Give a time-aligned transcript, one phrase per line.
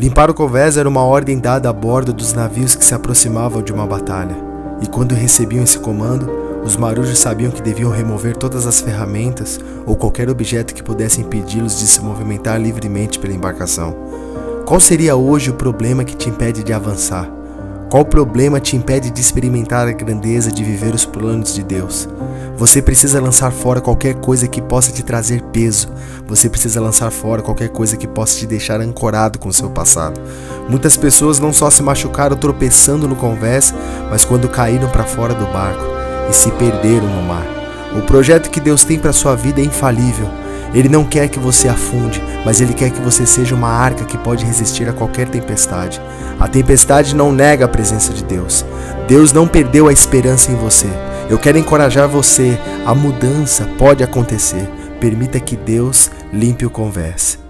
[0.00, 3.70] Limpar o convés era uma ordem dada a bordo dos navios que se aproximavam de
[3.70, 4.34] uma batalha.
[4.80, 6.26] E quando recebiam esse comando,
[6.64, 11.78] os marujos sabiam que deviam remover todas as ferramentas ou qualquer objeto que pudesse impedi-los
[11.78, 13.94] de se movimentar livremente pela embarcação.
[14.64, 17.39] Qual seria hoje o problema que te impede de avançar?
[17.90, 22.08] Qual problema te impede de experimentar a grandeza de viver os planos de Deus?
[22.56, 25.88] Você precisa lançar fora qualquer coisa que possa te trazer peso.
[26.28, 30.20] Você precisa lançar fora qualquer coisa que possa te deixar ancorado com o seu passado.
[30.68, 33.74] Muitas pessoas não só se machucaram tropeçando no convés,
[34.08, 35.82] mas quando caíram para fora do barco
[36.30, 37.44] e se perderam no mar.
[37.98, 40.28] O projeto que Deus tem para sua vida é infalível.
[40.72, 44.16] Ele não quer que você afunde, mas ele quer que você seja uma arca que
[44.16, 46.00] pode resistir a qualquer tempestade.
[46.38, 48.64] A tempestade não nega a presença de Deus.
[49.08, 50.88] Deus não perdeu a esperança em você.
[51.28, 52.58] Eu quero encorajar você.
[52.86, 54.68] A mudança pode acontecer.
[55.00, 57.49] Permita que Deus limpe o converse.